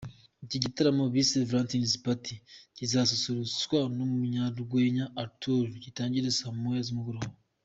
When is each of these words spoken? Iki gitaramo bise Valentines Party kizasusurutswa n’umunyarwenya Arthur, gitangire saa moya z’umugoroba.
Iki 0.45 0.57
gitaramo 0.63 1.03
bise 1.13 1.37
Valentines 1.49 1.93
Party 2.05 2.35
kizasusurutswa 2.75 3.79
n’umunyarwenya 3.95 5.05
Arthur, 5.23 5.65
gitangire 5.83 6.27
saa 6.39 6.57
moya 6.61 6.83
z’umugoroba. 6.87 7.27